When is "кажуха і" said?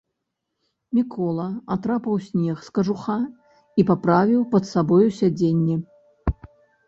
2.77-3.87